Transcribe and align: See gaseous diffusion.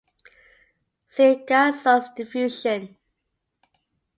See 1.13 1.35
gaseous 1.45 2.09
diffusion. 2.17 2.97